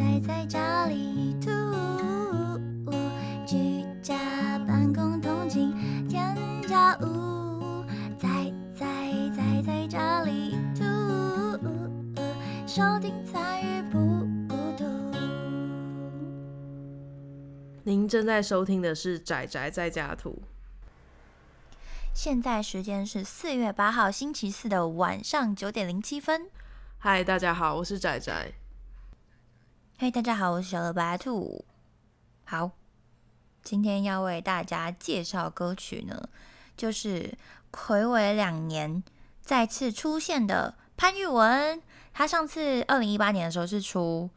[0.00, 1.50] 宅在家里吐，
[3.46, 4.16] 居家
[4.66, 5.74] 办公通勤
[6.08, 6.34] 添
[6.66, 7.84] 加物，
[8.18, 8.86] 宅在
[9.36, 10.82] 宅在家里吐，
[12.66, 13.98] 收听参与不
[14.48, 14.84] 孤独。
[17.82, 20.30] 您正在收听的是《宅宅在家图》。
[22.14, 26.48] 现在时间是四月八号星期四的晚上九点零七分。
[26.96, 28.59] 嗨，大家好，我是仔仔。
[30.02, 31.62] 嘿、大家好，我是小乐白兔。
[32.46, 32.70] 好，
[33.62, 36.26] 今天要为大家介绍歌曲呢，
[36.74, 37.36] 就是
[37.70, 39.04] 暌违两年
[39.42, 41.82] 再次出现的潘玉文。
[42.14, 44.30] 他上次二零一八年的时候是出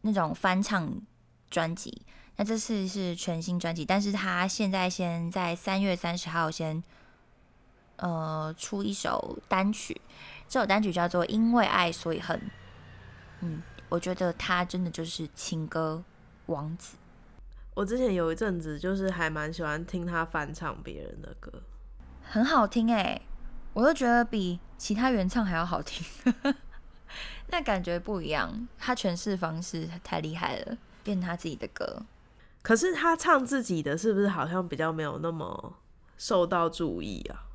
[0.00, 1.00] 那种翻唱
[1.48, 2.02] 专辑，
[2.34, 6.82] 那这次是全新专辑，但是他现在先在三月三十号先
[7.94, 10.00] 呃出一首单曲，
[10.48, 12.36] 这首单曲叫做《因为爱所以恨》。
[13.42, 16.02] 嗯，我觉得他真的就是情歌
[16.46, 16.96] 王子。
[17.74, 21.52] 我之前有一阵子就是还蛮喜欢听他翻唱别人的歌，
[22.22, 23.20] 很好听哎，
[23.72, 26.06] 我都觉得比其他原唱还要好听，
[27.48, 28.68] 那感觉不一样。
[28.78, 32.02] 他诠释方式太厉害了，变他自己的歌。
[32.62, 35.74] 可是他唱自己的是不是好像比较没有那么
[36.18, 37.49] 受到注意啊？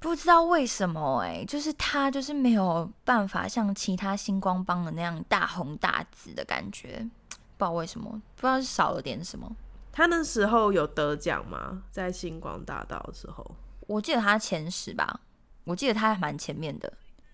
[0.00, 9.54] 不知道为什么哎，就是他就是没有办法像其他星光帮的那样大红大紫的感觉，不知道为什么，不知道是少了点什么。
[9.92, 11.82] 他那时候有得奖吗？
[11.90, 13.44] 在星光大道的时候
[13.86, 15.20] 我记得他前十吧，
[15.64, 16.90] 我记得他还蛮前面的，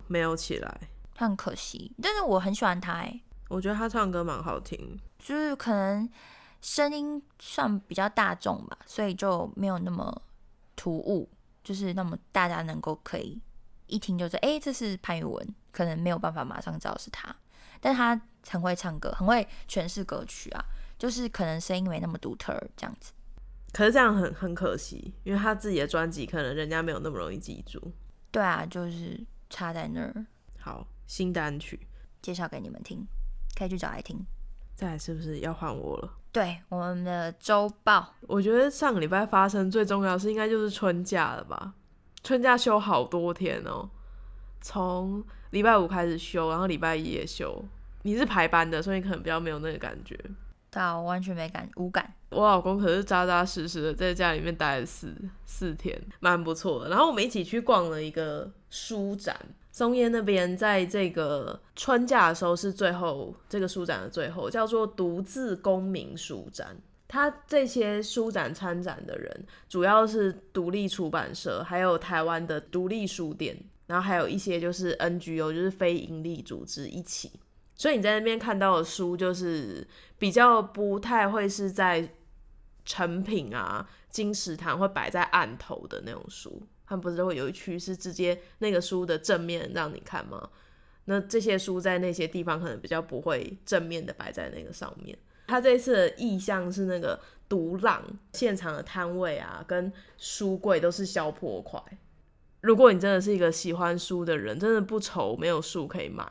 [0.08, 0.80] 没有起来。
[1.14, 1.92] 他很可惜。
[2.02, 6.08] 但是我很喜欢他哎，我觉得他唱歌蛮好听，就是可能
[6.60, 10.22] 声音算比较大众吧，所以就没有那么
[10.74, 11.28] 突兀，
[11.66, 13.42] 就是那么大家能够可以
[13.88, 17.34] 一听就知道，哎、这是潘宇文，可能没有办法马上知道是他，
[17.80, 20.64] 但他很会唱歌，很会诠释歌曲啊，
[20.96, 23.12] 就是可能声音没那么独特这样子。
[23.72, 27.92] 可是这样很很可惜，因为他自己的专辑可能人家没有那么容易记住。
[28.30, 30.26] 对啊，就是差在那儿，
[30.60, 31.88] 好，新单曲，
[32.22, 33.04] 介绍给你们听，
[33.56, 34.24] 可以去找来听。
[34.76, 36.12] 再来是不是要换我了？
[36.30, 41.72] 对，我们的周报我觉得上个礼拜发生最重要的事，应该就是春假了吧？
[42.22, 43.88] 春假休好多天哦，
[44.60, 47.64] 从礼拜五开始休，然后礼拜一也休。
[48.02, 50.14] 你是排班的，所以可能比较没有那个感觉。
[50.70, 52.12] 对啊，我完全没感无感。
[52.28, 55.16] 我老公可是扎扎实实的在家里面待了四
[55.46, 56.90] 四天，蛮不错的。
[56.90, 59.34] 然后我们一起去逛了一个书展，
[59.76, 66.74] 松烟那边在这个春假的时候是最后这个书展的最后，叫做独自公民书展。
[67.06, 73.54] 他这些书展参展的人，主要是独立出版社，还有台湾的独立书店，
[73.86, 77.32] 然后还有一些就是 NGO，就是非营利组织一起。
[77.74, 79.86] 所以你在那边看到的书，就是
[80.18, 82.08] 比较不太会是在
[82.86, 90.48] 成品啊、金石堂会摆在案头的那种书，他们不是会有一区是直接那个书的正面让你看吗？
[91.06, 95.16] 那这些书在那些地方可能比较不会正面的摆在那个上面。
[95.46, 98.02] 他这次的意向是那个独朗
[98.32, 101.80] 现场的摊位啊，跟书柜都是消破块。
[102.60, 106.28] 如果你真的是一个喜欢书的人，真的不愁没有书可以买。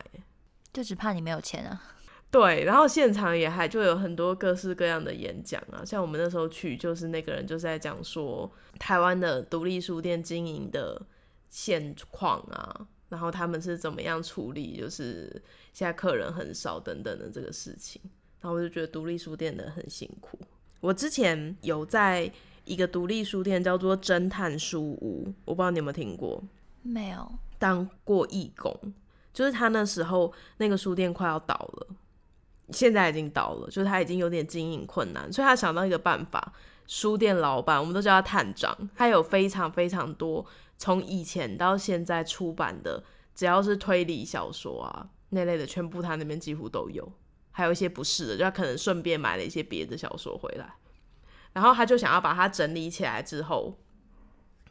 [0.73, 1.94] 就只怕你没有钱啊。
[2.37, 11.01] 对，然后现场也还就有很多各式各样的演讲啊，像我们那时候去，就是那个人就是在讲说台湾的独立书店经营的
[11.49, 15.41] 现况啊，然后他们是怎么样处理，就是
[15.71, 18.01] 现在客人很少等等的这个事情，
[18.41, 20.37] 然后我就觉得独立书店的很辛苦。
[20.81, 22.29] 我之前有在
[22.65, 26.43] 一个独立书店叫做侦探书屋，我不知道你有没有听过，
[26.81, 28.77] 没有，当过义工，
[29.33, 31.87] 就是他那时候那个书店快要倒了。
[32.71, 36.53] 现在已经倒了，就是他已经有点经营困难，所以他想到一个办法。
[36.87, 40.45] 书店老板，我们都叫他探长，他有非常非常多
[40.77, 43.03] 从以前到现在出版的，
[43.33, 47.11] 只要是推理小说啊那类的，全部他那边几乎都有。
[47.49, 50.75] 还有一些不是的，就他可能顺便买了一些别的小说回来，
[51.53, 53.75] 然后他就想要把它整理起来之后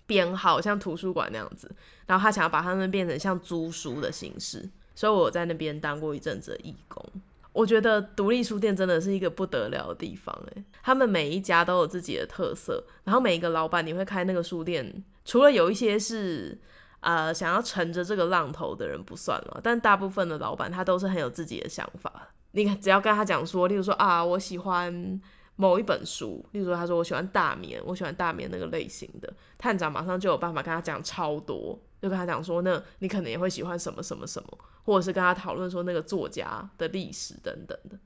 [0.07, 1.75] 编号，像图书馆那样子，
[2.07, 7.05] 然后他想要把它们变成像租书的形式，所以我在那边当过一阵子的义工。
[7.55, 16.61] 我觉得独立书店真的是一个不得了的地方，诶，他们每一家都有自己的特色，然后每一个老板你会开那个书店，除了有一些是
[16.99, 22.31] 呃想要乘着这个浪头的人不算了，但大部分的老板他都是很有自己的想法。
[22.51, 25.21] 你只要跟他讲说，例如说啊，我喜欢
[25.55, 37.99] 某一本书，例如说他说我喜欢大眠，我喜欢大眠那个类型的，探长马上就有办法跟他讲超多，就跟他讲说，那你可能也会喜欢什么什么什么，或者是跟他讨论说那个作家的历史等等的。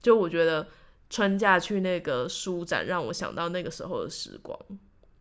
[0.00, 0.66] 就我觉得
[1.08, 4.58] 春假去那个书展，让我想到那个时候的时光，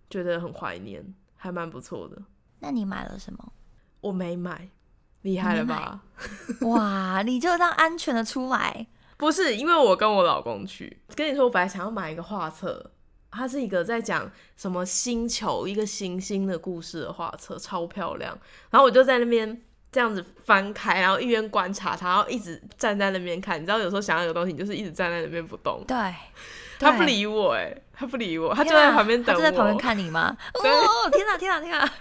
[0.09, 2.19] 觉得很怀念，还蛮不错的。
[2.59, 3.53] 那你买了什么？
[4.01, 4.69] 我没买，
[5.21, 6.01] 厉害了吧？
[6.61, 8.87] 哇，你就这样安全的出来？
[9.17, 11.01] 不是，因为我跟我老公去。
[11.15, 12.91] 跟你说，我本来想要买一个画册，
[13.29, 18.35] 它是一个在讲什么星球、一个行星的故事的画册，超漂亮。
[18.71, 19.61] 然后我就在那边
[19.91, 23.57] 这样子翻开，然后一边观察它，然后一直站在那边看。
[23.61, 25.83] 你知道，有时候想要有东西，你就是一直站在那边不动。
[25.87, 25.97] 对，
[26.79, 30.37] 他不理我，哎，他不理我，他就在旁边等我，就在旁边看你吗？
[30.53, 31.91] 哦，天哪，天哪，天哪！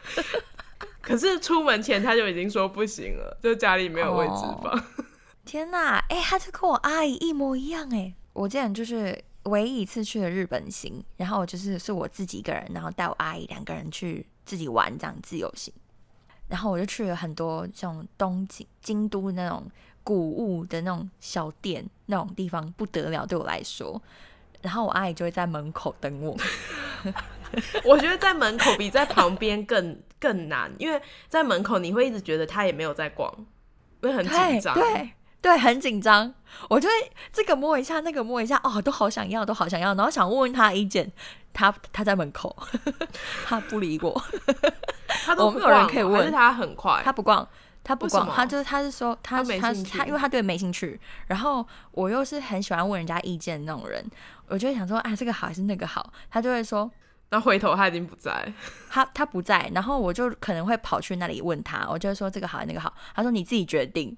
[1.03, 4.85] 可是出门前他就已经说不行了，就家里没有位置放。
[5.45, 8.15] 天哪，哎，他就跟我阿姨一模一样哎！
[8.33, 15.73] 我之前就是唯一一次去了日本行，然后就是是我自己一个人，然后带我阿姨两个人去自己玩这样自由行。
[16.51, 19.65] 然后我就去了很多这种东京、京都那种
[20.05, 24.03] 古物的那种小店那种地方，不得了对我来说。
[24.61, 26.37] 然后我阿姨就会在门口等我。
[27.85, 33.33] 我觉得在门口比在旁边更更难，因为在门口你会一直觉得他也没有在逛，
[34.03, 34.75] 会很紧张。
[34.75, 36.33] 对对，很紧张。
[36.69, 36.95] 我就会
[37.33, 41.11] 这个摸一下，那个摸一下，哦，都好想要，都好想要，然后想问问他意见。
[41.53, 42.57] 他他在门口，
[43.45, 44.23] 他不理我。
[45.25, 47.47] 他都没有人可以问他，很快，他不逛。
[47.83, 51.01] 他不逛，他就是他是说他他他，因为他对没兴趣。
[51.27, 54.05] 然后我又是很喜欢问人家意见的那种人，
[54.47, 56.13] 我就会想说，哎，这个好还是那个好？
[56.31, 56.89] 他就会说，
[57.31, 58.53] 那回头他已经不在，
[58.89, 62.95] 他他不在，然后我就可能会跑去那里问他，我就会说这个好还是那个好？
[63.15, 64.17] 他说你自己决定，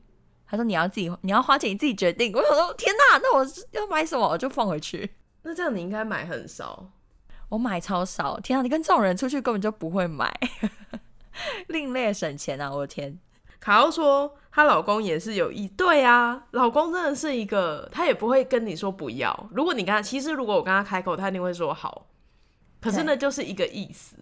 [0.52, 2.30] 他说你要自己你要花钱你自己决定。
[2.36, 5.10] 我想说天哪，那我要买什么我就放回去。
[5.42, 6.92] 那这样你应该买很少，
[7.48, 8.38] 我买超少。
[8.38, 10.30] 天啊，你跟这种人出去根本就不会买，
[11.68, 12.70] 另类省钱啊！
[12.70, 13.18] 我的天。
[13.58, 19.48] 卡奥说，她老公也是有意，对啊，老公真的是一个，他也不会跟你说不要。
[19.52, 22.08] 如果你跟他，其实如果我跟他开口，他一定会说好。
[22.80, 24.16] 可是那就是一个意思。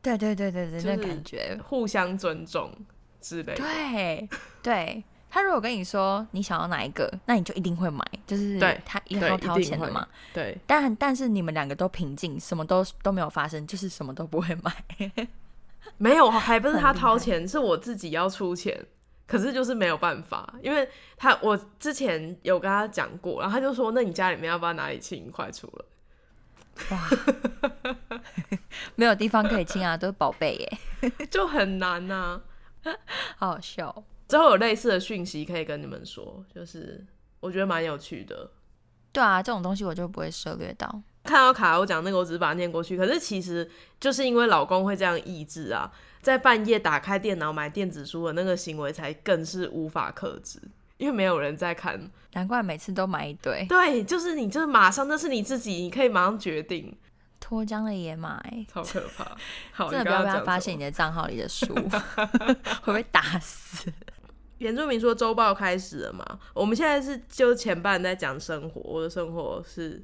[0.00, 2.72] 对对对对对，那感觉互相尊重
[3.20, 3.54] 之类。
[3.54, 4.28] 对
[4.62, 10.06] 对，他如果跟你说你想要哪一个，那你就一定会买，就是他一定要掏钱的嘛。
[10.34, 15.26] 对，但但是你们两个都平静，什么都都没有发生，就是什么都不会买。
[15.96, 18.86] 没有，还不是他掏钱，是我自己要出钱。
[19.26, 20.86] 可是就是没有办法，因为
[21.16, 25.84] 他我之前有跟他讲过，然后他就说：“那你家里面要不要哪里亲一块出来？”
[26.94, 27.08] 哇，
[28.94, 32.42] 没有地方可以亲啊，都是宝贝耶，就很难呐，
[33.38, 34.04] 好好笑。
[34.32, 37.04] 之后有类似的讯息可以跟你们说，就是
[37.38, 38.50] 我觉得蛮有趣的。
[39.12, 41.02] 对啊，这种东西我就不会涉略到。
[41.24, 42.96] 看到卡我讲那个，我只是把它念过去。
[42.96, 43.70] 可是其实
[44.00, 45.92] 就是因为老公会这样抑制啊，
[46.22, 50.58] 在半夜打开电脑买电子书的那个行为，才更是无法克制，
[50.96, 52.10] 因为没有人在看。
[52.32, 53.66] 难怪每次都买一堆。
[53.68, 56.96] 对，就是你，就是马上，那是你自己，你可以马上决定。
[57.38, 58.42] 脱缰的野马，
[58.72, 59.36] 超可怕！
[59.90, 61.74] 真的不要被他发现你的账号里的书，
[62.80, 63.92] 会被打死。
[64.62, 66.24] 原住民说周报开始了嘛？
[66.54, 70.02] 我们现在是就前半在讲生活，我的生活是。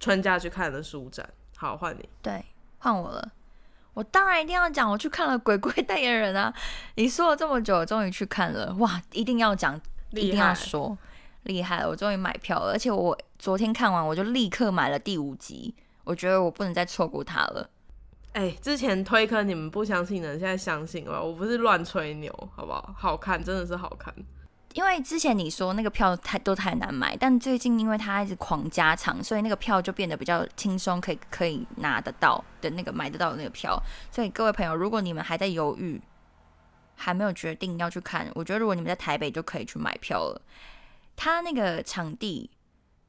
[0.00, 2.08] 春假去看的书展，好换你。
[2.22, 2.44] 对，
[2.78, 3.32] 换我了。
[3.94, 6.54] 我当然一定要讲，我去看了《鬼鬼代言人》啊！
[6.94, 9.02] 你说了这么久，终于去看了，哇！
[9.10, 9.74] 一定要讲，
[10.10, 10.96] 一定要说，
[11.42, 11.88] 厉害了！
[11.88, 15.74] 我终于买票了，而且我昨天看完，我就立刻买了第五集。
[16.04, 17.68] 我觉得我不能再错过它了。
[18.32, 21.24] 哎，之前推坑你们不相信的，现在相信了。
[21.24, 22.94] 我不是乱吹牛，好不好？
[22.96, 24.14] 好看，真的是好看。
[24.74, 33.82] 因为之前你说那个票太都太难买，但最近因为它一直狂加场，所以那个票就变得比较轻松，可以可以拿得到的那个买得到的那个票。
[34.12, 36.00] 所以各位朋友，如果你们还在犹豫，
[36.94, 40.40] 还没有决定要去看，我觉得如果你们在台北就可以去买票了。
[41.16, 42.48] 他那个场地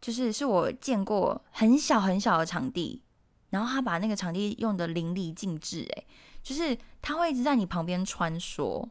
[0.01, 3.03] 就是是我见过很小很小的场地，
[3.49, 6.05] 然后他把那个场地用的淋漓尽致，诶，
[6.43, 8.87] 就是他会一直在你旁边穿梭。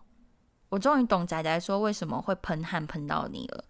[0.69, 3.65] 我终于懂仔仔说为什么会喷汗喷到你了。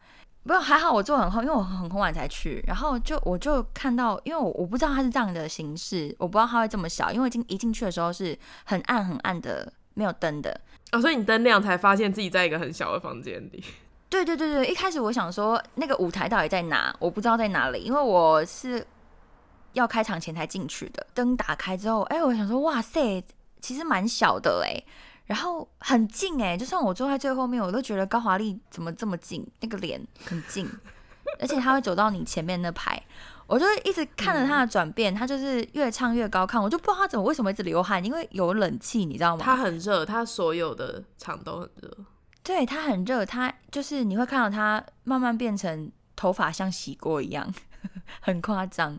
[0.44, 10.58] 不过还好我坐很后，因为我很很晚才去，然后就我就看到，因为我我不知道它是这样的形式，我不知道它会这么小，因为进一进去的时候是很暗很暗的，没有灯的。
[10.92, 13.62] 哦，所以你灯亮才发现自己在一个很小的房间里。
[14.08, 18.84] 对对对对，一开始我想说那个舞台到底在哪，我不知道在哪里，因为我是
[19.78, 21.06] 要开场前才进去的。
[21.14, 23.24] 灯打开之后，哎，我想说哇塞，
[23.60, 24.82] 其实蛮小的哎。
[25.26, 29.46] 然后很近哎，就算我坐在最后面，我都觉得高华丽怎么这么近？
[29.60, 30.66] 那个脸很近，
[31.38, 32.98] 而且他会走到你前面那排，
[33.46, 39.42] 我就一直看着他的转变，他就是越唱越高亢，我就不知道他怎么为什么一直流汗，因为有冷气，你知道吗？
[39.44, 41.94] 他很热，他所有的场都很热。
[42.42, 47.52] 对他很热，他就是你会看到他慢慢变成头发像洗过一样，
[48.22, 48.98] 很夸张，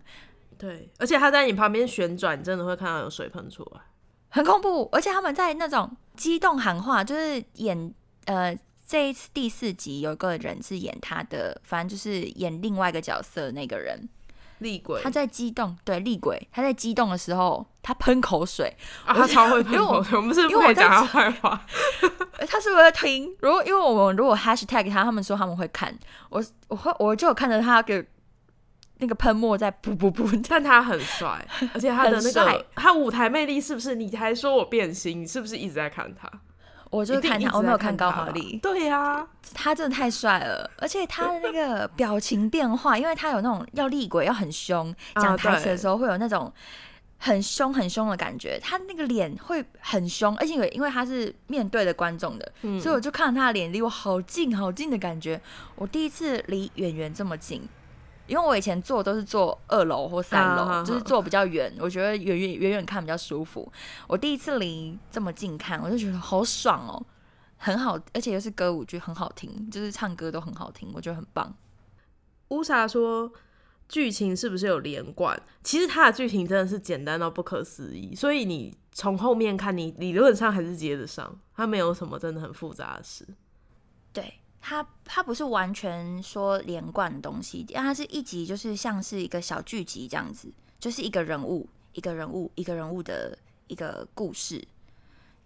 [0.59, 3.81] 对，而且他在你旁边旋转，真的会看到有水喷出来。
[4.27, 4.89] 很恐怖。
[4.91, 7.93] 而且他们在那种激动喊话，就是演
[8.25, 8.53] 呃
[8.85, 14.09] 这一次第四集有一个人是演他的，反正就是演另外一个角色那个人，
[14.57, 18.75] 厉鬼，他在激动，对厉鬼，他在激动的时候他喷口水，
[19.05, 21.65] 啊，他超会喷口水，我们是因为我在不可以讲他坏话。
[22.37, 23.33] 呃 他是不是在听？
[23.39, 25.97] 如果因为我们如果 hashtag 他，他们说他们会看，
[26.29, 28.05] 我我会我就有看着他给
[28.99, 33.95] 那个喷墨在噗噗噗，但他很帅， 而且他的那个他舞台魅力是不是？
[33.95, 36.29] 你还说我变心，你是不是一直在看他？
[36.91, 46.51] 我就看他，我没有看高华丽，对呀、他真的太帅了，而且他的那个表情变化，因为他有那种要厉鬼要很凶，啊讲台词的时候会有那种
[47.19, 55.39] 很凶很凶的感觉，他那个脸会很凶，而且因为他是面对着观众的，嗯所以我就看到他的脸离我好近好近的感觉，
[55.75, 57.61] 我第一次离演员这么近。
[58.29, 63.69] 因为我以前坐都是坐二楼或三楼，就是坐比较远，我觉得远远远远看比较舒服。
[64.07, 67.03] 我第一次离这么近看，我就觉得好爽哦，
[67.57, 71.53] 很好，而且又是歌舞剧，很好听，就是唱歌都很好听，我觉得很棒。
[72.49, 73.31] 乌莎说
[73.87, 75.41] 剧情是不是有连贯？
[75.63, 83.27] 其实它的剧情真的是简单到不可思议，所以你从后面看，你理论上还是接得上，它没有什么真的很复杂的事。
[84.11, 93.37] 对它，它不是完全说连贯的东西，但它是一集就是像是一个小剧集这样子，就是一个人物、一个人物、一个人物的
[93.67, 94.63] 一个故事。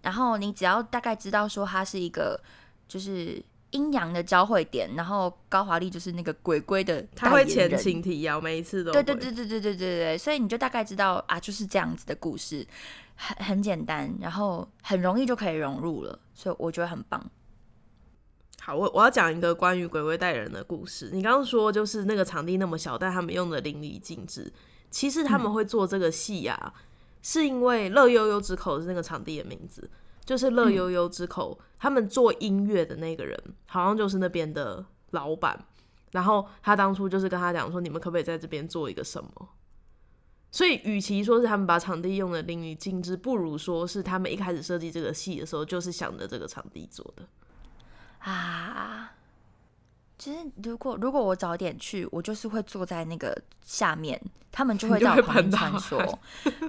[0.01, 2.39] 然后你只要大概知道说它是一个
[2.87, 3.41] 就是
[3.71, 12.67] 阴阳的交汇点，然后高华丽就是那个鬼鬼的他会前情提要，每一次都对对对对对对对对，所以你就大概知道啊，就是这样子的故事，
[13.15, 17.23] 很很简单，然后很容易就可以融入了，所以我觉得很棒。
[18.65, 21.09] 好，我我要讲一个关于鬼鬼代言人的故事。
[21.11, 24.49] 你刚刚说就是那个场地那么小，但他们用的淋漓尽致。
[24.89, 26.73] 其实他们会做这个戏啊，
[27.21, 29.91] 是因为乐悠悠之口是那个场地的名字，
[30.23, 35.65] 就是乐悠悠之口，他们做音乐的那个人好像就是那边的老板。
[36.11, 39.49] 然后他当初就是跟他讲说，你们可不可以在这边做一个什么？
[40.51, 47.27] 所以，与其说是他们把场地用的淋漓尽致，不如说是他们一开始设计这个戏的时候，就是想着这个场地做的。
[48.23, 49.11] 啊，
[50.17, 54.19] 其实如果如果我早点去，我就是会坐在那个下面，
[54.51, 56.17] 他们就会在我旁边穿梭，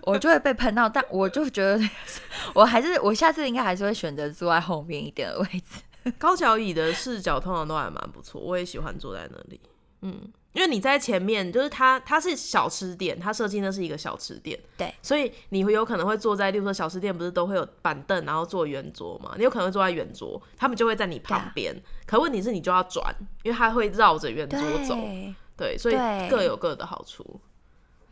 [0.02, 0.88] 我就会被喷到。
[0.88, 1.80] 但我就觉得，
[2.54, 5.82] 我还是我下次应该还是会选择坐在后面一点的位置。
[6.18, 9.61] 高脚椅的视角通常都还蛮不错，我也喜欢坐在那里。
[10.02, 10.20] 嗯，
[10.54, 21.75] 因为你在前面，就是它它是小吃店，它设计那是一个小吃店，对，所以你会有可能会坐在，例如说小吃店不是都会有板凳，然后坐圆桌嘛，你有可能会坐在圆桌，他们就会在你旁边。
[22.06, 25.96] 可问题是你就要转，因为它会绕着圆桌走，对，对，所以
[26.30, 27.40] 各有各的好处。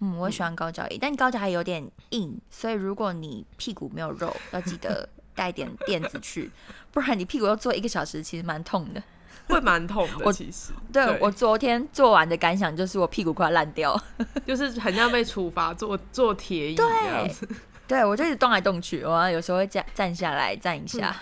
[0.01, 6.51] 嗯，我喜欢高脚椅，但高脚椅有点硬，所以如果你屁股没有肉，要记得带点垫子去，
[6.91, 9.01] 不然你屁股要坐一个小时，其实蛮痛的。
[9.49, 14.01] 会蛮痛的，我其实对我昨天做完的感想就是我屁股快烂掉，
[14.47, 17.49] 就是很像被处罚做做铁椅这样子。
[17.89, 21.15] 对我就一直动来动去，我有时候会站站下来站一下，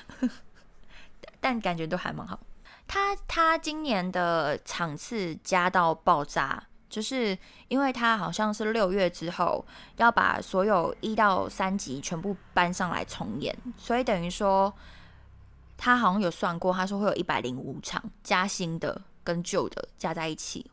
[1.40, 2.38] 但感觉都还蛮好。
[2.86, 7.36] 他他今年的场次加到爆炸，就是
[7.68, 9.64] 因为他好像是六月之后
[9.96, 14.72] 要把所有一到三集全部搬上来重演，所以等于说
[15.82, 20.70] 他好像有算过，他说会有一百零五场加新的跟旧的加在一起，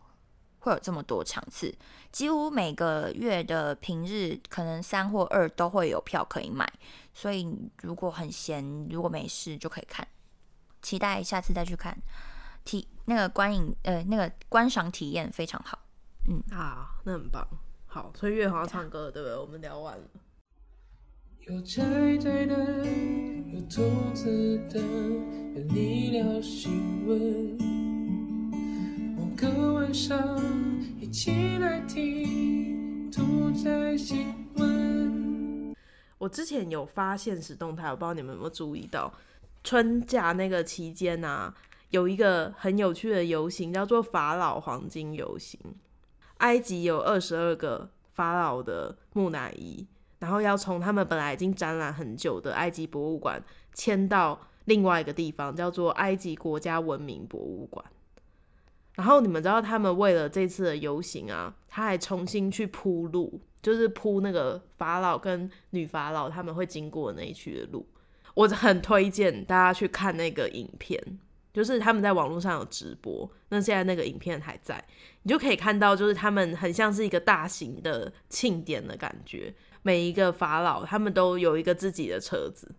[0.59, 1.73] 会有这么多场次，
[2.11, 6.69] 几乎每个月的平日可能三或二都会有票可以买，
[7.13, 7.47] 所以
[7.81, 10.05] 如果很闲，如果没事就可以看。
[10.81, 11.97] 期待下次再去看，
[12.65, 15.79] 体那个观影呃那个观赏体验非常好。
[16.27, 17.47] 嗯啊，那很棒。
[17.85, 19.37] 好，所以月华唱歌，对不对？
[19.37, 20.03] 我们聊完了。
[21.49, 21.81] 有宅
[22.17, 22.55] 宅的，
[23.53, 23.81] 有兔
[24.13, 27.57] 子的，有你聊新闻。
[29.37, 30.37] 个晚上，
[30.99, 35.73] 一起来听兔仔新闻。
[36.17, 39.13] 我之前有发现实动态，我不知道你们有没有注意到，
[39.63, 41.55] 春假那个期间啊，
[41.91, 45.57] 有一个很有趣的游行，叫做法老黄金游行。
[46.39, 49.87] 埃及有二十二个法老的木乃伊，
[50.19, 53.41] 然后要从他们本来已经展览很久的埃及博物馆
[53.73, 57.85] 迁到另外一个地方，叫做埃及国家文明博物馆。
[58.95, 67.85] 然后你们知道，他们为了这次的游行啊，他还重新去铺路，就是铺那个法老跟女法老他们会经过那一区的路。
[68.33, 70.99] 我很推荐大家去看那个影片，
[71.53, 74.83] 就是他们在网络上有直播，那现在那个影片还在，
[75.21, 79.53] 你就可以看到，就是他们很像是一个大型的庆典的感觉，
[79.87, 82.69] 每一个法老他们都有一个自己的车子，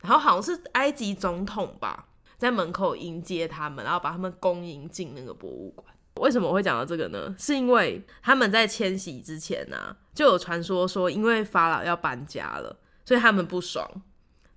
[0.00, 5.86] 然后好像是埃及总统吧，在门口迎接他们，然后把他们恭迎进那个博物馆。
[6.16, 7.32] 为什么我会讲到这个呢？
[7.38, 13.88] 是因为他们在迁徙之前呢、就有传说说，因为法老要搬家了，所以他们不爽，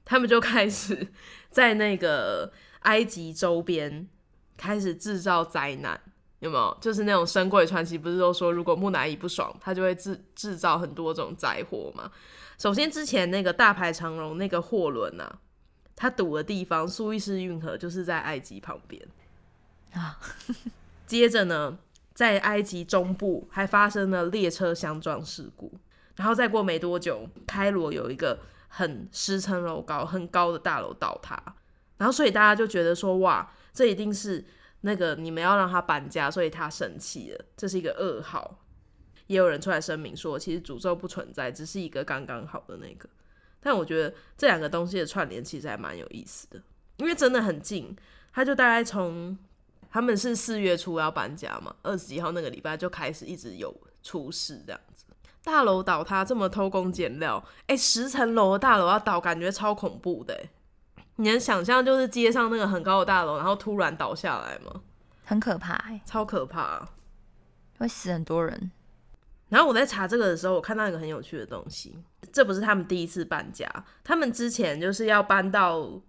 [0.03, 1.13] 他们就开始
[1.51, 4.07] 在那个埃及周边
[4.57, 6.01] 开始制造灾难。
[6.43, 6.77] 有没有？
[6.81, 12.11] 就是那种《神鬼传奇》不是都说，如果木乃伊不爽，他就会制制造很多种灾祸嘛？
[12.57, 15.39] 首先，之前那个大排长龙那个货轮啊，
[15.95, 19.01] 它堵的地方苏伊士运河就是在埃及旁边
[19.93, 20.19] 啊。
[21.07, 21.77] 接着呢，
[22.13, 25.71] 在埃及中部还发生了列车相撞事故，
[26.17, 31.41] 然后再过没多久，开罗有一个很十层楼高、很高的大楼倒塌，
[31.97, 34.43] 然后所以大家就觉得说，哇，这一定是
[34.85, 38.59] 那个你们要让他搬家，所以他生气了，这是一个噩耗。
[39.27, 43.07] 也有人出来声明说，其实诅咒不存在，只是一个刚刚好的那个。
[43.61, 46.61] 但我觉得这两个东西的串联其实还蛮有意思的，
[46.97, 47.95] 因为真的很近，
[48.33, 49.37] 他就大概从
[49.89, 53.73] 他们是四月初要搬家嘛，二十几号那个礼拜就开始一直有
[54.03, 55.05] 出事这样子。
[55.45, 60.49] 大楼倒塌这么偷工减料，哎、十层楼的大楼要倒，感觉超恐怖的欸。
[61.17, 64.81] 你能想象就是街上那个很高的大楼，然后突然倒下来吗？
[65.25, 66.89] 很可怕哎、超可怕啊、
[67.77, 68.71] 会死很多人。
[69.49, 71.97] 然后我在查这个的时候，我看到一个很有趣的东西，
[72.31, 73.67] 这不是他们第一次搬家，
[74.03, 76.01] 他们之前就是要搬到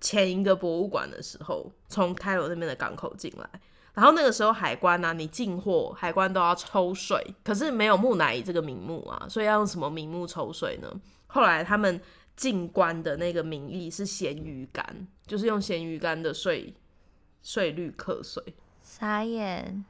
[0.00, 3.48] 前一个博物馆的时候，从开罗那边的港口进来，
[3.94, 10.92] 然后那个时候海关啊，你进货海关都要抽税，可是没有木乃伊这个名目啊，所以要用什么名目抽税呢？
[11.28, 12.00] 后来他们
[12.38, 16.72] 进关的那个名义是咸鱼干，就是用咸鱼干的税
[17.42, 18.40] 税率课税。
[18.80, 19.84] 傻眼，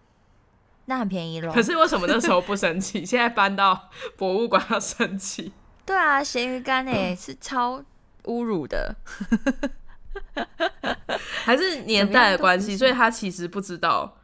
[0.87, 1.53] 那很便宜咯。
[1.53, 3.05] 可是为什么那时候不生气？
[3.05, 5.53] 现在搬到博物馆要生气？
[5.85, 7.85] 对啊，咸鱼干哎、是超
[8.25, 8.97] 侮辱的。
[11.45, 14.17] 还是年代的关系，所以他其实不知道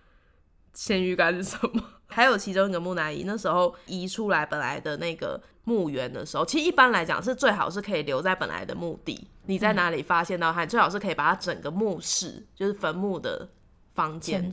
[0.72, 1.82] 咸鱼干是什么。
[2.06, 9.28] 还有其中一个木乃伊，那时候移出来本来的那个墓园的时候，其实一般来讲是最好是可以留在本来的墓地。
[9.46, 13.48] 你在哪里发现到它，最好是可以把它整个墓室，就是坟墓的
[13.94, 14.52] 房间，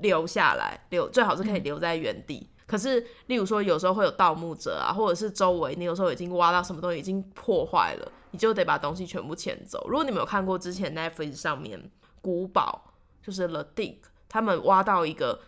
[0.00, 2.48] 留下来，留最好是可以留在原地。
[2.66, 9.86] 可是，例如说，有时候会有盗墓者啊，或者是周围你有时候已经挖到什么东西已经破坏了，你就得把东西全部迁走。
[9.88, 13.96] 如果你们有看过之前 Netflix 上面古堡，就是 The Dig，
[14.28, 15.40] 他们挖到一个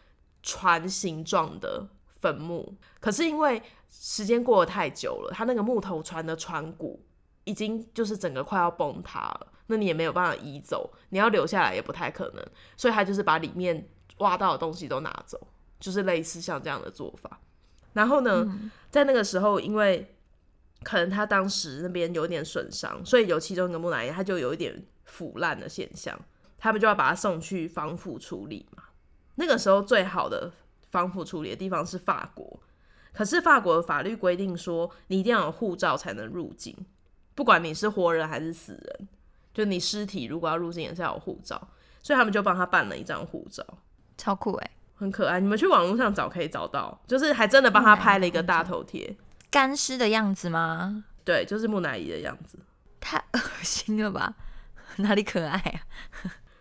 [0.43, 1.87] 船形状的
[2.21, 7.05] 坟墓，可是因为时间过得太久了，它那个木头船的船骨
[7.45, 15.41] 已经就是整个快要崩塌了，那你也没有办法移走，你要留下来也不太可能，所以他就是把里面挖到的东西都拿走，
[15.79, 17.41] 就是类似像这样的做法。
[17.93, 18.47] 然后呢，
[18.91, 20.17] 在那个时候，因为
[20.85, 26.17] 可能他当时那边有点损伤，所以有其中一个木乃伊，他就有一点腐烂的现象，
[26.57, 28.85] 他们就要把它送去防腐处理嘛。
[29.35, 30.53] 那个时候最好的
[30.91, 32.61] 防腐处理的地方是法国，
[33.13, 36.77] 可是法国的法律规定说，你一定要有护照才能入境，
[37.35, 39.09] 不管你是活人还是死人，
[39.53, 41.69] 就你尸体如果要入境也是要有护照，
[42.03, 43.65] 所以他们就帮他办了一张护照。
[44.17, 49.17] 超酷哎、很可爱，你们去网络上找可以找到，就是还真的帮他拍了一个大头贴，
[49.51, 51.05] 干尸的样子吗？
[51.25, 52.59] 对，就是木乃伊的样子。
[53.01, 54.35] 太恶心了吧？
[54.97, 55.81] 哪里可爱啊？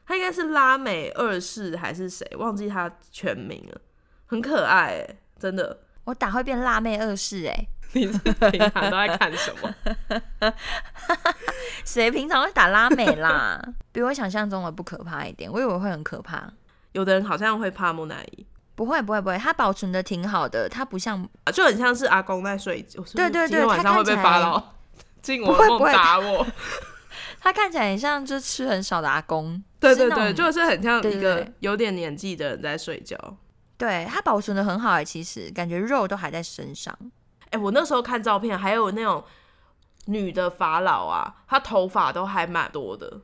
[0.05, 3.81] 他应该是拉美二世还是谁，忘记他全名了，
[4.25, 5.81] 很可爱哎，真的。
[6.09, 9.71] 我打会变辣妹二世哎、 你是平常都在看什么？
[11.85, 13.61] 谁平常会打拉美啦？
[13.93, 16.51] 比我想象中的不可怕一点，我以为会很可怕。
[16.93, 18.43] 有的人好像会怕木乃伊，
[18.73, 23.03] 不会不会不会，它保存的挺好的，它不像就很像是阿公在睡觉。
[23.13, 24.75] 对对对今天晚上会被发到
[25.21, 26.45] 进我的梦不打我。
[27.39, 29.63] 他看起来很像就吃很少的阿公。
[29.79, 33.15] 对对对，是就是很像一个有点年纪的人在睡觉。
[33.79, 36.95] 对它保存的很好哎，其实感觉肉都还在身上。
[37.49, 39.23] 哎、我那时候看照片，还有那种
[40.05, 43.21] 女的法老啊，她头发都还蛮多的，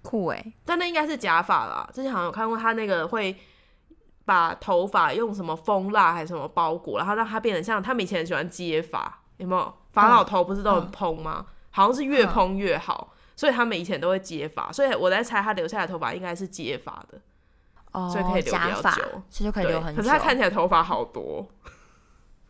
[0.00, 1.86] 酷哎，但那应该是假发啦。
[1.92, 3.36] 之前好像有看过她那个会
[4.24, 9.74] 把头发用什么蜂蜡还是什么包裹，然后让它变得像他们以前很喜欢接发，有没有？
[9.90, 11.44] 法老头不是都很蓬吗？
[11.72, 14.70] 好像是越蓬越好，所以他们以前都会接发。
[14.70, 17.20] 所以我在猜，他留下来的头发应该是接发的，
[17.92, 20.00] 哦，所以可以留比较久，所以就可以留很久。
[20.00, 21.48] 可是他看起来头发好多，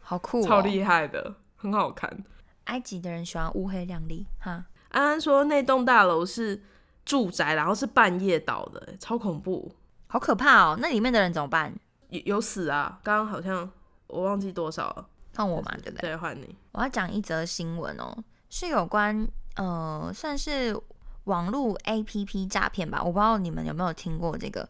[0.00, 2.24] 好酷、哦，超厉害的，很好看。
[2.64, 6.62] 埃及的人喜欢乌黑亮丽哈，安安说那栋大楼是
[7.04, 9.74] 住宅，然后是半夜倒的、欸超恐怖。
[10.06, 10.76] 好可怕哦！
[10.80, 11.72] 那里面的人怎么办？
[12.08, 12.98] 有有死啊！
[13.02, 13.68] 刚刚好像
[14.08, 16.10] 我忘记多少了，换我嘛，对不对？
[16.10, 16.56] 对，换你。
[16.72, 18.16] 我要讲一则新闻哦，
[18.48, 19.26] 是有关
[19.56, 20.76] 呃，算是
[21.24, 23.00] 网络 APP 诈骗吧。
[23.02, 24.68] 我不知道你们有没有听过这个。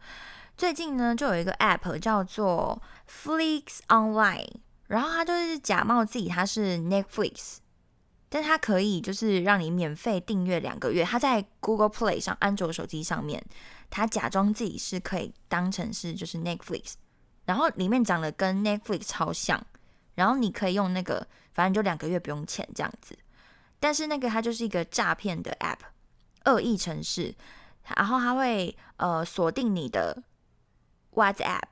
[0.60, 4.46] 最近呢，就有一个 App 叫做 Flix Online，
[4.88, 7.56] 然后它就是假冒自己它是 Netflix，
[8.28, 11.02] 但它可以就是让你免费订阅两个月。
[11.02, 13.42] 它在 Google Play 上，安卓手机上面，
[13.88, 16.92] 它假装自己是可以当成是就是 Netflix，
[17.46, 19.64] 然后里面长得跟 Netflix 超像，
[20.14, 23.16] 然后你可以用那个，反正就两个月不用钱这样子。
[23.78, 25.78] 但是那个它就是一个诈骗的 App，
[26.44, 27.34] 恶意程式，
[27.96, 30.22] 然后它会呃锁定你的
[31.14, 31.62] WhatsApp，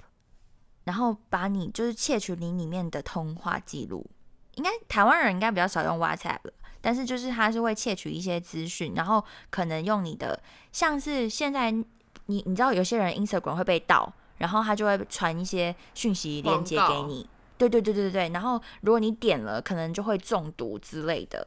[0.85, 4.09] 然后把你就是窃取你里面的通话记录。
[4.55, 11.87] 应该台湾人应该比较少用 WhatsApp 了，但是就是它是会窃取一些资讯，然后可能用你的，像是现在你
[12.27, 17.29] 你知道有些人 Instagram 会被盗，然后他就会传一些讯息链接给你。
[17.57, 21.47] 对对对对对对，然后如果你点了，可能就会中毒之类的。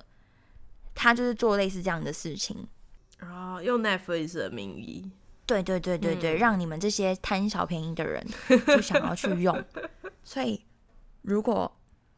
[0.94, 2.68] 他就是做类似这样的事情。
[3.18, 5.10] 然后用 Netflix 的名义，
[5.52, 8.26] 对对对对对，嗯让你们这些贪小便宜的人
[8.68, 9.62] 就想要去用。
[10.24, 10.64] 所以，
[11.24, 11.70] 如果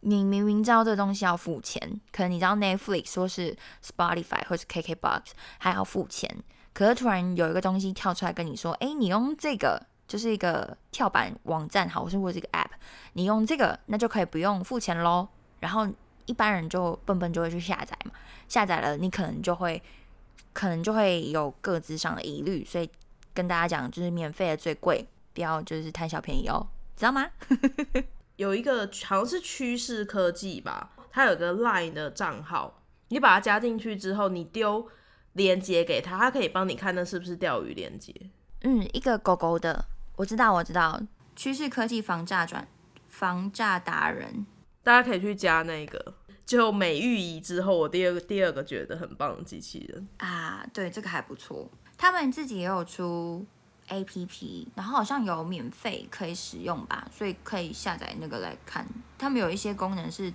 [0.01, 5.21] 你明明知道这个东西要付钱，可能你知道 Netflix 说是 Spotify 或是 KKBox
[5.57, 6.29] 还要付钱，
[6.73, 12.69] 可是突然有一个东西跳出来跟你说：“哎，你用这个就是一个跳板网站，好，或是或者这个 App，
[13.13, 15.27] 你用这个那就可以不用付钱喽。”
[15.59, 15.87] 然后
[16.25, 18.11] 一般人就笨笨就会去下载嘛，
[18.47, 19.81] 下载了你可能就会
[20.51, 22.89] 可能就会有各自上的疑虑，所以
[23.33, 27.29] 跟大家讲，就是免费的最贵，不要就是贪小便宜哦，知道吗？
[28.37, 34.87] 有一个好像是趋势科技吧，它有个 Line 的账号，你把它加进去之后，你丢
[35.33, 38.13] 链接给他，他可以帮你看那是不是钓鱼链接。
[38.61, 41.01] 嗯，一个狗狗的，我知道，我知道，
[41.35, 42.67] 趋势科技防诈转
[43.07, 44.45] 防诈达人，
[44.83, 46.15] 大家可以去加那个。
[46.45, 51.69] 就美玉仪之后，我第二个第二个觉得很棒的机器人，啊，对，这个还不错。
[51.97, 53.45] 他们自己也有出
[53.88, 58.86] A P P，然后好像有免费可以使用吧，所以可以下载那个来看。
[59.17, 60.34] 他们有一些功能是，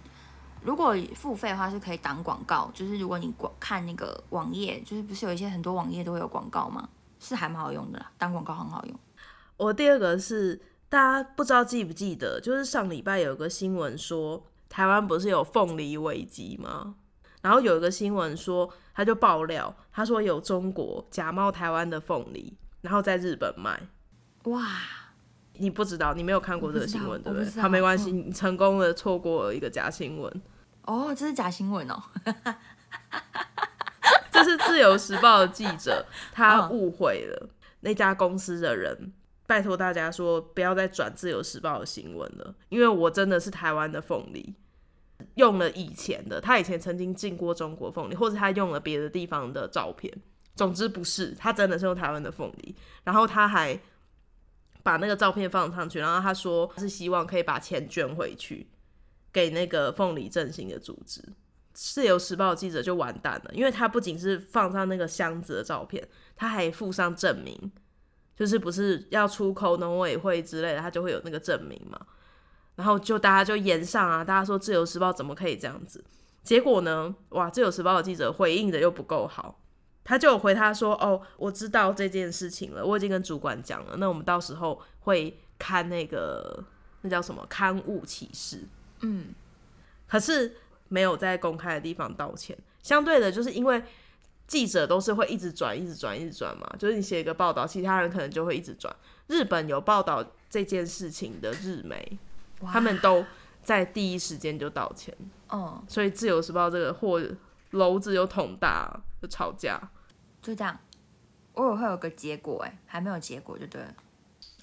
[0.63, 6.89] 如果付费的话是可以挡广告，就是如果你广看那个网页，就是不是有一些很多网页都会有广告吗？
[7.21, 8.99] 是还蛮好用的啦，挡广告很好用。
[9.57, 16.95] 我第二个是大家不知道记不记得，就是上礼拜有个新闻说，台湾不是有凤梨危机吗？
[17.41, 23.81] 然后有一个新闻说，他就爆料，他说有中国假冒台湾的凤梨，然后在日本卖。
[24.45, 24.67] 哇，
[25.55, 27.63] 你不知道，你没有看过这个新闻，对不对？
[27.63, 30.43] 好，没关系，你成功的错过了一个假新闻。
[30.83, 32.03] 哦，这是假新闻哦。
[34.31, 37.49] 这是自由时报的记者，他 嗯误会了
[37.81, 39.13] 那家公司的人。
[39.49, 44.55] 拜托大家说，不要再转自由时报的新闻了，因为我真的是台湾的凤梨，
[45.37, 50.13] 用了以前的，他以前曾经进过中国凤梨，或者他用了别的地方的照片。
[50.55, 53.81] 总之不是，他真的是用台湾的凤梨，然后他还
[54.83, 58.69] 把那个照片放上去，然后他说是希望可以把钱捐回去
[59.33, 61.23] 给那个凤梨振兴的组织。
[61.73, 66.07] 自由时报记者就完蛋了，因为他不仅是放上那个箱子的照片，
[66.37, 67.73] 他还附上证明，
[68.39, 71.99] 就是不是要出口农委会之类的，他就会有那个证明嘛。
[72.77, 76.05] 然后就大家就延上啊，大家说自由时报怎么可以这样子？
[76.45, 79.59] 结果呢，哇，自由时报的记者回应的又不够好，
[80.05, 86.65] 他就有回他说：“哦，我知道这件事情了，我已经跟主管讲了，那我们到时候会看那个
[87.01, 88.61] 那叫什么刊物启事。”
[89.03, 89.35] 嗯，
[90.07, 92.57] 可是没有在公开的地方道歉。
[92.83, 93.83] 相对的，就是因为
[94.49, 98.93] 记者都是会一直转、一直转、一直转嘛，就是你写一个报道，其他人可能就会一直转。
[99.29, 102.19] 日本有报道这件事情的日媒，
[102.63, 103.25] 他们都
[103.63, 105.15] 在第一时间就道歉，
[105.49, 107.23] 哦，所以《自由时报》这个货
[107.73, 109.79] 篓子有捅大，就吵架。
[110.41, 110.77] 就这样。
[111.53, 113.95] 我以为会有个结果，哎，还没有结果就对了。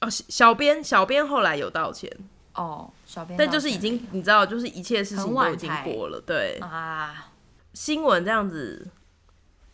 [0.01, 2.11] 哦，小小编小编后来有道歉，
[2.55, 6.57] 哦，小编但就是已歉经你知道，就是一切事情都已经才过了，对。
[6.59, 7.31] 啊，
[7.73, 8.87] 新闻这样子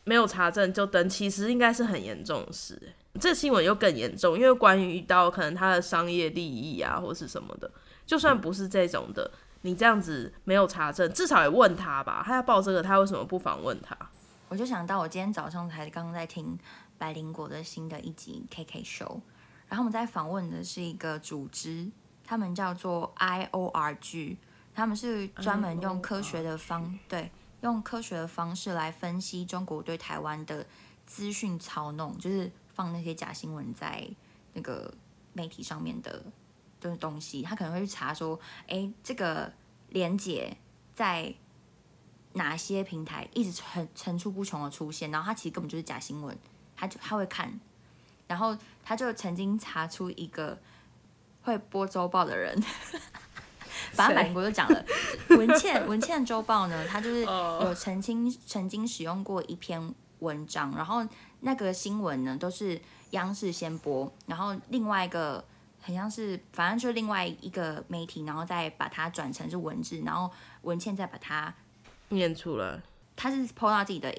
[0.03, 2.95] 没有查证就登，其实应该是很严重的事欸。
[3.19, 7.69] 这新闻又更严重，因为关于到可能他的商业利益啊，或是什么的，
[8.05, 9.29] 就算不是这种的，
[9.61, 12.23] 你这样子没有查证，至少也问他吧。
[12.25, 13.97] 他要报这个，他为什么不访问他？
[14.47, 16.57] 我就想到我今天早上才刚刚在听
[16.97, 19.19] 百灵果的新的一集 KK Show，
[19.67, 21.89] 然后我们在访问的是一个组织，
[22.23, 24.37] 他们叫做 IORG，
[24.73, 27.29] 他们是专门用科学的方对
[27.61, 30.65] 用科学的方式来分析中国对台湾的
[31.05, 34.07] 资讯操弄，就是放那些假新闻在
[34.53, 34.93] 那个
[35.33, 36.23] 媒体上面的
[36.79, 39.53] 的东西，他可能会去查说，哎，这个
[39.89, 40.57] 连接
[40.93, 41.33] 在
[42.33, 46.37] 哪些平台一直层层出不穷的出现，然后他其实根本就是假新闻，
[46.75, 47.59] 他就他会看，
[48.27, 50.59] 然后他就曾经查出一个
[51.43, 52.63] 会播周报的人。
[53.93, 54.85] 反正马林国就讲了，
[55.37, 61.05] 文茜文茜周报呢，它就是有曾经曾经使用过一篇文章，然后
[61.41, 62.79] 那个新闻呢都是
[63.11, 65.43] 央视先播，然后另外一个
[65.81, 71.53] 很像是反正就是另外一个媒体，然后再把它转成是文字，然后文倩再把它
[72.09, 72.79] 念出来。
[73.15, 74.11] 他是 po 到自己的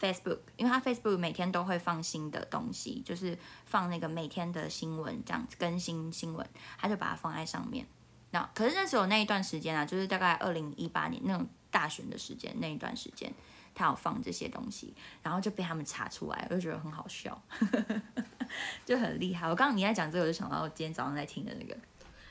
[0.00, 3.36] Facebook，因为他 Facebook 每天都会放新的东西，就是
[3.66, 6.46] 放那个每天的新闻这样子更新新闻，
[6.78, 7.86] 他就把它放在上面。
[8.32, 13.32] 那可是那时候那一段时间啊，就是大概二零一八年那种大选的时间那一段时间，
[13.74, 17.40] 他有放这些东西，然后就被他们查出来，我就觉得很好笑，
[18.86, 19.48] 就很厉害。
[19.48, 21.76] 我刚刚你在讲这个，我就想到今天早上在听的那个。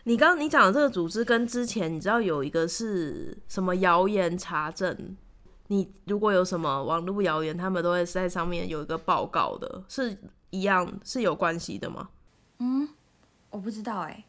[0.03, 5.17] 你刚刚你讲的这个组织跟之前你知道有一个是什么谣言查证？
[5.67, 10.17] 你如果有什么网络谣言，他们都会在上面有一个报告的，是
[10.49, 12.09] 一样是有关系的吗？
[12.57, 12.89] 嗯，
[13.51, 14.23] 我不知道哎，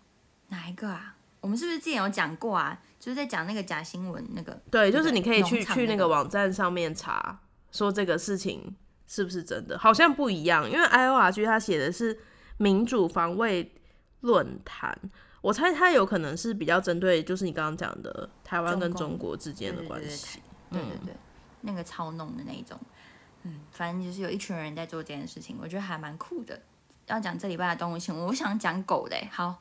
[0.48, 1.16] 哪一个啊？
[1.40, 2.78] 我们是不是之前有讲过啊？
[2.98, 4.60] 就是在讲那个假新闻那个。
[4.70, 7.40] 对，就是你可以去去那个网站上面查，
[7.72, 8.76] 说这个事情
[9.06, 10.70] 是不是真的，好像不一样。
[10.70, 12.18] 因为 I O R G 它写的是
[12.58, 13.74] 民主防卫
[14.20, 14.94] 论坛，
[15.40, 20.40] 我猜它有可能是比较针对，就是你刚刚讲的台湾跟中国之间的关系。
[20.70, 21.14] 对对对，
[21.62, 22.78] 那个操弄的那一种，
[23.44, 26.60] 嗯，反正就是有一群人在做这件事情，我觉得还蛮酷的。
[27.06, 29.58] 要讲这礼拜的动物新闻，我想讲狗的，好。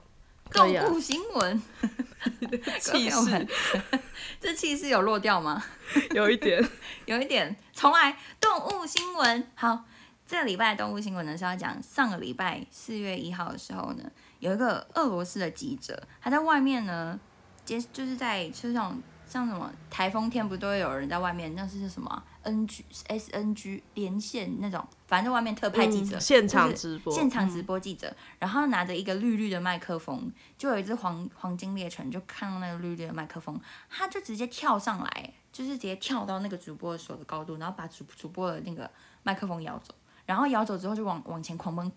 [0.52, 1.62] 动物新闻，
[2.80, 3.48] 气势，
[4.40, 5.64] 这气势有落掉吗？
[6.12, 6.64] 有一点，
[7.06, 7.56] 有一点。
[7.74, 9.48] 重来，动物新闻。
[9.56, 9.86] 好，
[10.28, 14.04] 这个礼拜动物新闻呢是要讲上个礼拜四月一号的时候呢，
[14.40, 17.20] 有一个俄罗斯的记者，他在外面呢，
[17.64, 19.02] 接就是在车上。
[19.30, 21.54] 像什么台风天不都会有人在外面？
[21.54, 38.90] 那是什么 N G S N G 连线那种，反正外面特派记者，现场直播，现场直播记者，然后拿着一个绿绿的麦克风，就有一只黄黄金猎犬，就看到那个绿绿的麦克风，他就直接跳上来，就是直接跳到那个主播手的高度，然后把主主播的那个
[39.22, 39.94] 麦克风摇走，
[40.26, 41.92] 然后摇走之后就往往前狂奔，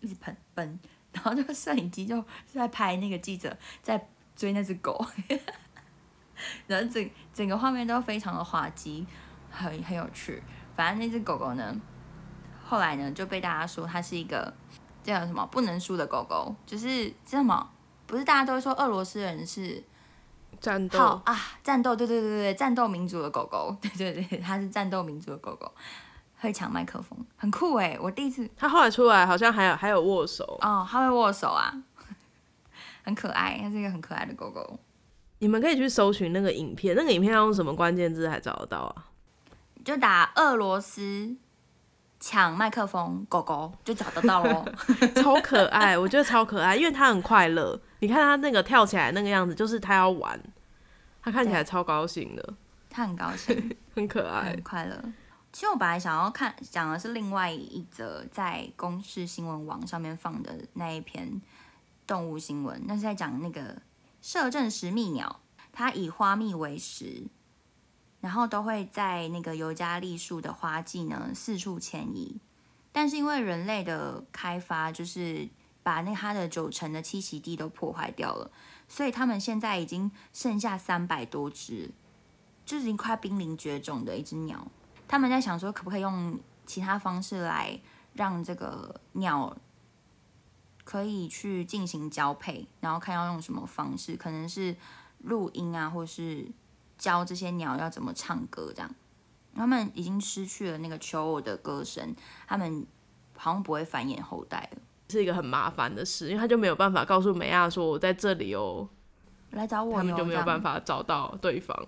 [0.00, 0.80] 一直奔奔，
[1.12, 5.04] 然后那个摄影机就在拍那个记者在追那只狗。
[6.66, 9.06] 然后整整个画面都非常的滑稽，
[9.50, 10.42] 很很有趣。
[10.76, 11.74] 反正那只狗狗呢，
[12.64, 14.52] 后来呢就被大家说它是一个
[15.02, 17.70] 叫什么不能输的狗狗，就是什么
[18.06, 19.82] 不是大家都会说俄罗斯人是
[20.60, 25.72] 战斗啊，战斗，对对对对，战斗民族的狗狗， 对对对，它是战斗民族的狗狗，
[26.38, 27.98] 会抢麦克风，很酷哎！
[28.00, 31.72] 我第一次，它后来出来好像还有还有握手哦，它会握手啊，
[33.04, 34.78] 很可爱，它是一个很可爱的狗狗。
[35.40, 39.06] 你们可以去搜寻那个影片，那个影片要用什么关键字才找得到啊？
[39.84, 41.36] 就打俄罗斯
[42.20, 44.64] 抢麦克风狗狗就找得到喽，
[45.14, 47.80] 超可爱，我觉得超可爱，因为它很快乐。
[48.00, 50.38] 你看它那个跳起来那个样子，就是它要玩，
[51.22, 52.54] 它看起来超高兴的，
[52.90, 55.00] 它很高兴， 很可爱，很快乐。
[55.52, 61.40] 其实我本来想要看讲的是另外一则在公视新闻网上面放的那一篇
[62.06, 63.76] 动物新闻，那是在讲那个。
[64.20, 65.40] 摄政石蜜鸟，
[65.72, 67.28] 它以花蜜为食，
[68.20, 72.40] 然后都会在那个尤加利树的花季呢四处迁移。
[72.92, 75.48] 但是因为人类的开发，就是
[75.82, 78.50] 把那它的九成的栖息地都破坏掉了，
[78.88, 81.90] 所以它们现在已经剩下三百多只，
[82.64, 84.66] 就是已经快濒临绝种的一只鸟。
[85.06, 87.78] 他们在想说，可不可以用其他方式来
[88.14, 89.56] 让这个鸟。
[90.88, 94.74] 可以去进行交配，然后看要用什么方式，可能是
[95.18, 96.50] 录音啊，或是
[96.96, 98.90] 教这些鸟要怎么唱歌这样。
[99.54, 102.86] 他们已经失去了那个求偶的歌声，他们
[103.36, 108.88] 好像不会繁衍后代了，是一个很麻烦的事，因为他就没有办法告诉美亚说我在这里哦，
[109.50, 111.86] 来找我，他们就没有办法找到对方，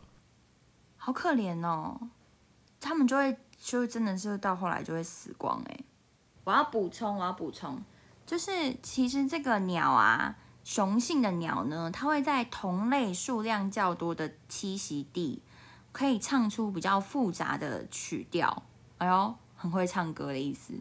[0.98, 1.98] 好可怜哦，
[2.78, 5.80] 他们就会就真的是到后来就会死光哎。
[6.44, 7.80] 我要补充，我要补充。
[8.30, 15.42] 就是其实这个鸟啊，雄性的鸟呢，它会在同类数量较多的栖息地，
[15.90, 18.62] 可以唱出比较复杂的曲调。
[18.98, 20.74] 哎呦，很会唱歌的意思。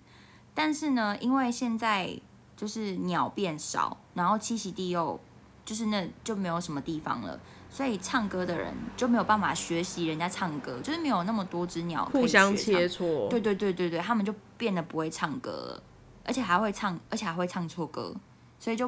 [0.53, 2.15] 但是呢，因为现在
[2.55, 5.19] 就是鸟变少，然后栖息地又
[5.65, 13.27] 就是那就没有什么地方了，所以唱歌的人就没有办法学习人家唱歌，就是没有那么多只鸟互相切磋。
[13.27, 15.83] 对对对对对，他们就变得不会唱歌了，
[16.30, 18.13] 而且还会唱，而且还会唱错歌，
[18.60, 18.88] 所以就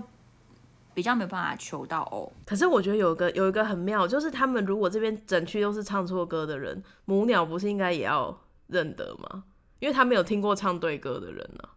[0.93, 2.31] 比较没有办法求到哦。
[2.45, 9.43] 可是我觉得有一个有一个很妙，就是他们如果这边整区都是唱错歌的人，母鸟不是应该也要认得吗？
[9.79, 11.69] 因为他没有听过唱对歌的人呢、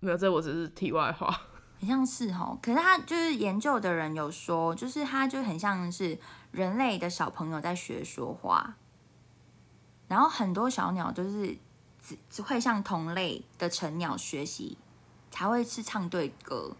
[0.00, 1.42] 没有，这我只是题外话。
[1.78, 6.18] 很像是哦，可是他就是研究的人有说，就是他就很像是
[6.50, 8.74] 人类的小朋友在学说话，
[10.08, 11.56] 然后很多小鸟就是
[12.02, 14.76] 只只会向同类的成鸟学习，
[15.30, 16.74] 才会是唱对歌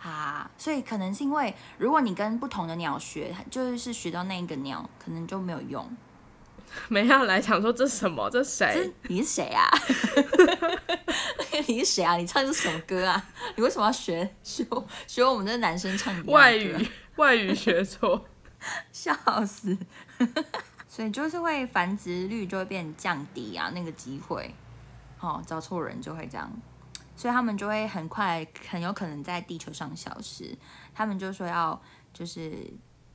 [0.00, 0.50] 啊。
[0.56, 5.88] 所以可能是因为如果你跟不同的鸟学，就是学到那一个鸟，可能就没有用。
[6.88, 8.92] 没要来想说这什么，这谁？
[9.08, 9.70] 你是谁啊？
[11.68, 12.16] 你是谁啊？
[12.16, 13.24] 你唱的是什么歌啊？
[13.54, 14.66] 你为什么要学学
[15.06, 18.24] 学我们这男生唱歌外语外语学错。
[18.90, 19.14] 笑
[19.46, 19.76] 死！
[20.88, 24.52] 所以就是会繁殖率就会变降低啊，那个机会，
[25.20, 26.50] 哦，找错人就会这样，
[27.16, 30.56] 所以他们就会很快很有可能在地球上消失。
[30.94, 31.80] 他们就说要
[32.12, 32.52] 就是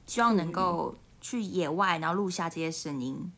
[0.05, 3.31] 希望能够去野外，然后录下这些声音，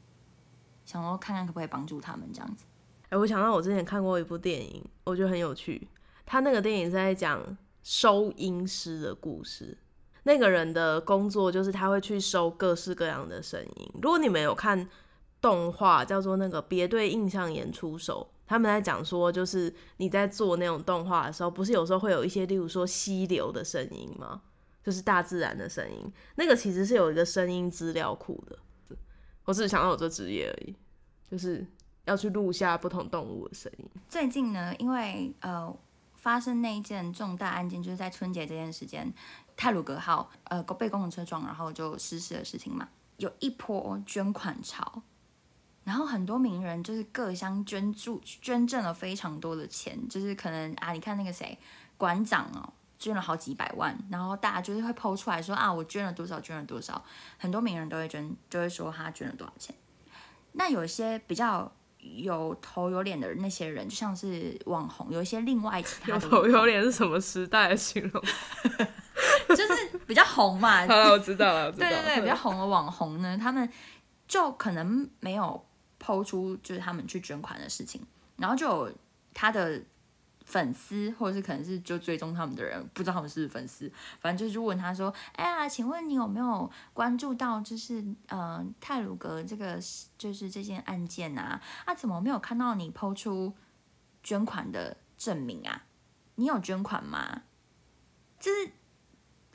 [0.85, 2.65] 想说看看可不可以帮助他们这样子。
[3.09, 5.87] 哎、我想到我之前看过一部电影，我觉得很有趣。
[6.25, 9.77] 他那个电影是在讲收音师的故事。
[10.23, 13.91] 那个人的工作就是他会去收各式各样的声音。
[14.01, 14.89] 如果你们有看
[15.41, 24.41] 动画，叫做那个《别对印象演出手》，他们在讲说，就是你在做那种动画的时候，不是有时候会有一些，例如说溪流的声音吗？
[24.83, 28.59] 就是大自然的声音，那个其实是有一个声音资料库的。
[29.45, 30.75] 我只是想到我这职业而已，
[31.31, 31.65] 就是
[32.05, 33.89] 要去录下不同动物的声音。
[34.07, 35.73] 最近呢，因为呃
[36.15, 39.13] 发生那一件重大案件，就是在春节这件时间，
[39.55, 45.01] 泰鲁格号呃被公共车撞，然后就失事的事情嘛，有一波捐款潮，
[45.83, 51.57] 然后很多名人就是各乡捐助捐赠了非常多的钱，就是可能啊，你看那个谁
[51.97, 52.73] 馆长哦。
[52.99, 57.03] 捐了好几百万，然后大家就是会抛出来说啊，我捐了多少，捐了多少，
[57.37, 59.75] 很多名人都会捐，就会说他捐了多少钱。
[60.53, 61.69] 那有一些比较
[61.99, 68.23] 有头有脸的那些人，就像是网红，有一些另外其他 有的头有脸是什么时代的形容？
[69.49, 71.91] 就是比较红嘛，好了，我知道了，我知道了。
[71.91, 73.69] 对对对，比较红的网红呢，他们
[74.29, 75.61] 就可能没有
[76.03, 78.93] 抛出就是他们去捐款的事情，然后就有
[79.33, 79.81] 他的
[80.43, 83.89] 粉丝或者是可能是就追踪他们的人，不知道他们是不是粉丝，
[84.19, 89.79] 反正就是问他说：“哎呀，请问你有没有关注到就是呃泰鲁格这个
[90.17, 91.61] 就是这件案件啊？
[91.85, 93.53] 啊，怎么没有看到你抛出
[94.21, 95.85] 捐款的证明啊？
[96.35, 97.43] 你有捐款吗？
[98.37, 98.71] 就是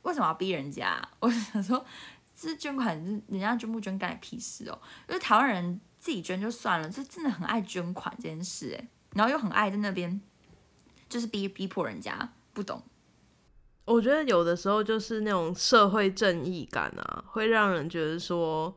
[0.00, 1.84] 为什么要逼人家、 我想说，
[2.34, 4.80] 这捐款是人家捐不捐干你屁事哦？
[5.06, 10.18] 就是台湾人自己捐就算了，这真的很爱捐款这件事哎，然后又很爱在那边
[11.06, 12.82] 就是逼逼迫人家，不懂。
[13.84, 18.74] 我觉得有的时候就是那种社会正义感啊，会让人觉得说，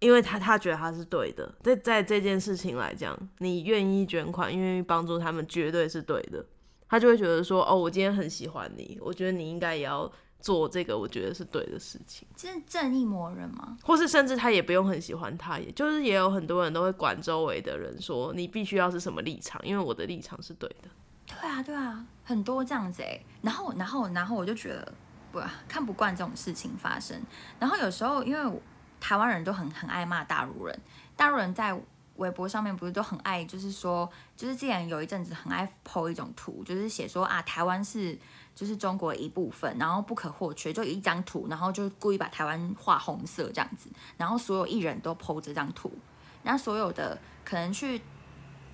[0.00, 6.44] 因为他他觉得他是对的，在在这件事情来讲，你愿意捐款，愿意帮助他们，绝对是对的。
[6.88, 12.26] 他就会觉得说，哦，我今天很喜欢你，我觉得你应该也要做这个，我觉得是对的事情。
[12.36, 13.76] 这是正义魔人吗？
[13.82, 20.88] 或是甚至他也不用很喜欢他，也就是也有很多人都会管周围的人说，你必须要是什么立场，因为我的立场是对的。
[21.26, 23.20] 对啊，对啊，很多这样子哎。
[23.42, 24.92] 然后，然后，然后我就觉得
[25.32, 27.20] 不看不惯这种事情发生。
[27.58, 28.60] 然后有时候，因为
[29.00, 30.80] 台湾人都很很爱骂大陆人，
[31.16, 31.76] 大陆人在
[32.16, 38.16] 微博上面不是都很爱，就是说，就是之前有一阵子很爱 po 一种图，就是写说啊，台湾是
[38.56, 45.92] 就是中国的一部分，然后不可或缺，就有一张图，然后就故意把台湾画红色这样子，然后所有艺人都剖这张图，
[46.42, 48.00] 然后所有的可能去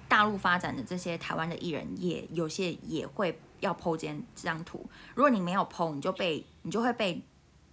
[0.08, 7.20] 大陆发展的这些台湾的艺人也有些也会要剖这张图，如果你没有剖你就被你就会被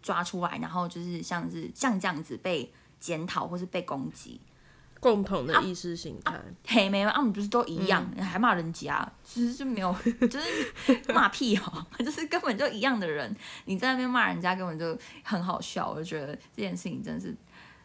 [0.02, 4.42] 抓出来，然后就是像是像这样子被检讨或是被攻击。
[5.00, 9.96] 共同的意识形态，嘿，没有，啊，我们不是都一样，还骂人家，其实就没有，
[10.30, 13.36] 就是骂屁哦， 就是根本就一样的人，
[13.66, 17.36] 你在那边骂人家根本就很好笑，我就觉得这件事情真的是，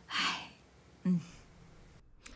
[0.09, 0.51] 唉，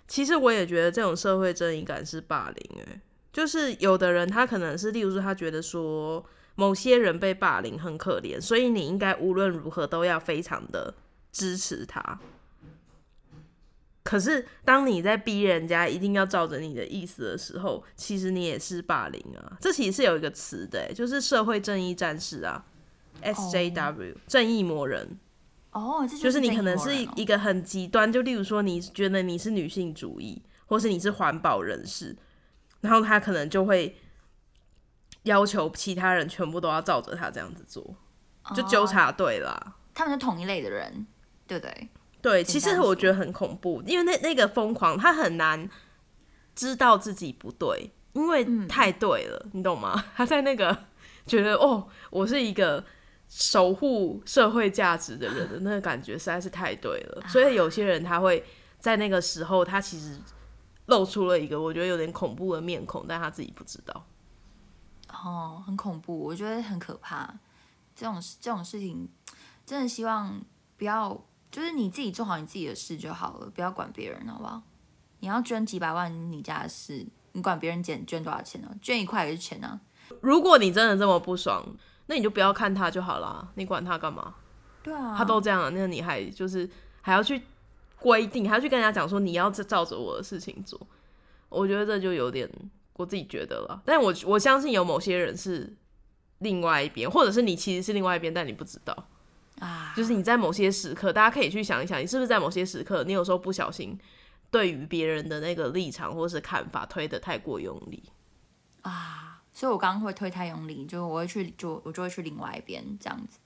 [0.07, 3.01] 其实我也觉得这种社会正义感是霸凌、欸，
[3.33, 6.25] 就是有的人他可能是，例如说他觉得说
[6.55, 10.95] 某些人被霸凌很可怜，所以你应该无论如何都要非常的
[11.33, 12.21] 支持他。
[14.09, 19.59] 可是当你在逼人家一定要照着你的意思的时候，其实你也是霸凌啊。
[19.61, 22.65] 这其实是有一个词的、欸，就是社会正义战士啊
[23.23, 25.19] ，SJW、正义魔人。
[25.73, 32.17] 哦，这就是你可能是一个很极端，就例如说你觉得你是女性主义，或是你是环保人士，
[32.81, 33.95] 然后他可能就会
[35.25, 37.95] 要求其他人全部都要照着他这样子做，
[38.57, 39.77] 就纠哦察队啦。
[39.93, 41.07] 他们是同一类的人，
[41.47, 41.89] 对不对？
[42.21, 45.69] 对，其实我觉得很恐怖，因为那那个疯狂，他很难
[46.55, 50.05] 知道自己不对，因为嗯太对了，你懂吗？
[50.17, 50.77] 他在那个
[51.27, 52.85] 觉得哦，我是一个
[53.29, 58.45] 守护社会价值的人的那个感觉实在是太对了，所以有些人他会
[58.79, 60.19] 在那个时候，他其实
[60.87, 64.07] 露出了一个我觉得有点恐怖的面孔，但他自己不知道。
[65.11, 67.33] 哦，很恐怖，我觉得很可怕。
[67.95, 69.09] 这种这种事情，
[69.67, 70.41] 真的希望
[70.77, 74.63] 不要，就是你自己做好你自己的事就好了，不要管别人，好不好？
[75.21, 79.81] 你要捐几百万，你家的事，你管别人捐捐多少钱呢、捐一块也是钱啊。
[80.21, 81.65] 如果你真的这么不爽，
[82.07, 84.35] 那你就不要看他就好啦，你管他干嘛？
[84.83, 86.69] 对啊，他都这样了，那你还就是
[87.01, 87.43] 还要去
[87.99, 90.81] 规定，还要去跟人家讲说你要照着我的事情做，
[91.49, 92.49] 我觉得这就有点
[92.95, 93.83] 我自己觉得了。
[93.85, 95.77] 但我我相信有某些人是
[96.39, 98.97] 另外一边，或者是你其实是另外一边，但你不知道。
[99.61, 103.99] 啊，就是你在某些时刻，大家可以去想一想，你是不是在某些时刻，你有时候不小心
[104.51, 108.03] 对于别人的那个立场或是看法推得太过用力。
[108.83, 113.39] 啊，所以我刚刚会推太用力，就我会去，就我就会去另外一边这样子。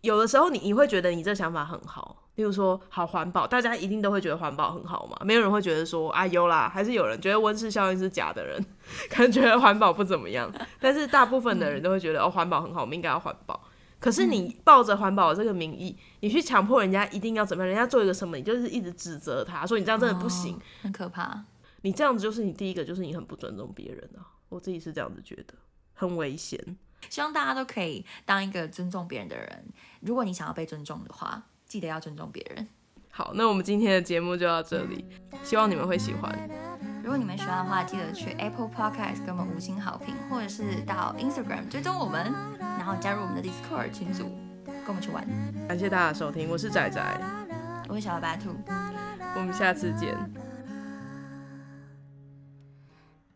[0.00, 8.62] 有的时候你你会觉得你这想法很好，例如说好环保，大家一定都会觉得环保很好嘛，没有人会觉得说啊有啦，还是有人觉得温室效应是假的人，
[9.08, 13.58] 可能觉得环保不怎么样，但是大部分的人都会觉得哦环保很好，我们应该要环保。
[14.04, 21.42] 可是你抱着环保这个名义，你去强迫人家一定要怎么样，人家做一个什么，你就是一直指责他说你这样真的不行，哦很可怕。
[21.80, 25.54] 你这样子就是你第一个就是你很不尊重别人啊，我自己是这样子觉得，
[25.94, 26.76] 很危险。
[27.08, 29.64] 希望大家都可以当一个尊重别人的人。
[30.00, 32.68] 如果你想要被尊重的话，记得要尊重别人。
[33.16, 35.06] 好，那我们今天的节目就到这里，
[35.44, 36.36] 希望你们会喜欢。
[37.00, 45.24] 如果你们喜欢的话，记得去 Apple Podcast 给我们五星好评，或者是到 Instagram 追踪我们，然后加入我们的 Discord 群组，跟我们去玩。
[45.68, 47.00] 感谢大家收听，我是仔仔，
[47.88, 48.50] 我是小白兔，
[49.36, 50.18] 我们下次见。